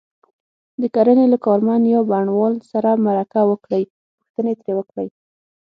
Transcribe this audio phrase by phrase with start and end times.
[0.81, 5.07] د کرنې له کارمند یا بڼوال سره مرکه وکړئ او پوښتنې ترې وکړئ.